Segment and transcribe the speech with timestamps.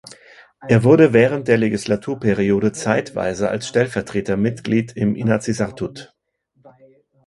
[0.67, 6.15] Er wurde während der Legislaturperiode zeitweise als Stellvertreter Mitglied im Inatsisartut.